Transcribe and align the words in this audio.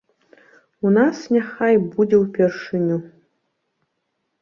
У 0.87 0.93
нас 0.97 1.17
няхай 1.37 1.75
будзе 1.93 2.17
ўпершыню. 2.25 2.97